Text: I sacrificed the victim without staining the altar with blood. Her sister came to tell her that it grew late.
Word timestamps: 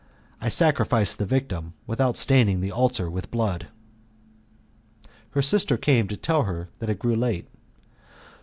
I 0.41 0.49
sacrificed 0.49 1.19
the 1.19 1.27
victim 1.27 1.75
without 1.85 2.17
staining 2.17 2.59
the 2.59 2.71
altar 2.71 3.07
with 3.07 3.29
blood. 3.29 3.67
Her 5.29 5.43
sister 5.43 5.77
came 5.77 6.07
to 6.07 6.17
tell 6.17 6.45
her 6.45 6.69
that 6.79 6.89
it 6.89 6.97
grew 6.97 7.15
late. 7.15 7.47